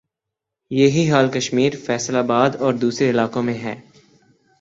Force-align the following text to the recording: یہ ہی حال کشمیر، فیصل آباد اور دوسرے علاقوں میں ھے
یہ 0.71 0.87
ہی 0.87 1.03
حال 1.11 1.27
کشمیر، 1.31 1.73
فیصل 1.85 2.15
آباد 2.15 2.55
اور 2.59 2.73
دوسرے 2.73 3.09
علاقوں 3.09 3.43
میں 3.43 3.53
ھے 3.53 3.75